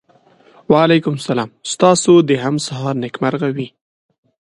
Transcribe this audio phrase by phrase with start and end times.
[0.71, 3.67] وعلیکم سلام ستاسو د هم سهار نېکمرغه وي.